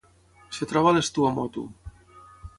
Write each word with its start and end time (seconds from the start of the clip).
Es 0.53 0.61
troba 0.71 0.93
a 0.93 0.95
les 0.97 1.13
Tuamotu. 1.19 1.67